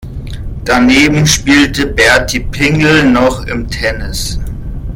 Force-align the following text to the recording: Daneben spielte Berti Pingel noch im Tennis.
Daneben 0.65 1.27
spielte 1.27 1.85
Berti 1.85 2.39
Pingel 2.39 3.07
noch 3.11 3.45
im 3.45 3.69
Tennis. 3.69 4.39